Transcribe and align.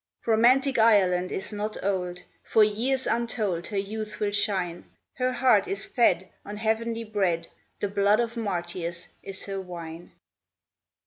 Romantic 0.25 0.79
Ireland 0.79 1.31
is 1.31 1.53
not 1.53 1.77
old. 1.83 2.23
For 2.43 2.63
years 2.63 3.05
untold 3.05 3.67
her 3.67 3.77
youth 3.77 4.19
will 4.19 4.31
shine. 4.31 4.85
Her 5.13 5.31
heart 5.31 5.67
is 5.67 5.85
fed 5.85 6.27
on 6.43 6.57
Heavenly 6.57 7.03
bread, 7.03 7.49
The 7.81 7.87
blood 7.87 8.19
of 8.19 8.35
martyrs 8.35 9.09
is 9.21 9.45
her 9.45 9.61
wine. 9.61 10.11